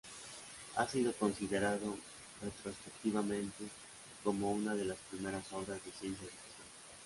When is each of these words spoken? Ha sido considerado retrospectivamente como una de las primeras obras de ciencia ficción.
Ha 0.77 0.87
sido 0.87 1.13
considerado 1.13 1.95
retrospectivamente 2.41 3.65
como 4.23 4.51
una 4.51 4.73
de 4.73 4.85
las 4.85 4.97
primeras 5.11 5.45
obras 5.53 5.79
de 5.85 5.91
ciencia 5.91 6.25
ficción. 6.27 6.67